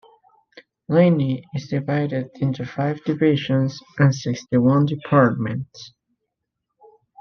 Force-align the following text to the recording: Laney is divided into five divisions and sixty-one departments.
Laney 0.89 1.45
is 1.53 1.67
divided 1.67 2.31
into 2.41 2.65
five 2.65 3.03
divisions 3.03 3.79
and 3.99 4.15
sixty-one 4.15 4.87
departments. 4.87 5.93